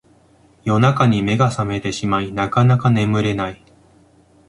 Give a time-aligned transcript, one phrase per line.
[0.63, 3.63] 夜中に目が覚めてしまいなかなか眠れない